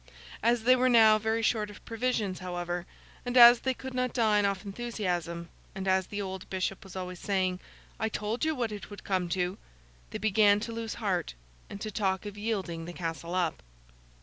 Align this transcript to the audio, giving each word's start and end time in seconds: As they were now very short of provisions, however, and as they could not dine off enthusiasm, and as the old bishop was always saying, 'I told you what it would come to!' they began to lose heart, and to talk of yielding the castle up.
As 0.41 0.63
they 0.63 0.75
were 0.75 0.89
now 0.89 1.19
very 1.19 1.43
short 1.43 1.69
of 1.69 1.85
provisions, 1.85 2.39
however, 2.39 2.87
and 3.23 3.37
as 3.37 3.59
they 3.59 3.75
could 3.75 3.93
not 3.93 4.13
dine 4.13 4.47
off 4.47 4.65
enthusiasm, 4.65 5.49
and 5.75 5.87
as 5.87 6.07
the 6.07 6.19
old 6.19 6.49
bishop 6.49 6.83
was 6.83 6.95
always 6.95 7.19
saying, 7.19 7.59
'I 7.99 8.09
told 8.09 8.43
you 8.43 8.55
what 8.55 8.71
it 8.71 8.89
would 8.89 9.03
come 9.03 9.29
to!' 9.29 9.59
they 10.09 10.17
began 10.17 10.59
to 10.61 10.71
lose 10.71 10.95
heart, 10.95 11.35
and 11.69 11.79
to 11.81 11.91
talk 11.91 12.25
of 12.25 12.35
yielding 12.35 12.85
the 12.85 12.93
castle 12.93 13.35
up. 13.35 13.61